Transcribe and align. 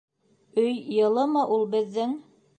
-Өй 0.63 0.71
йылымы 0.95 1.45
ул 1.59 1.69
беҙҙең? 1.77 2.19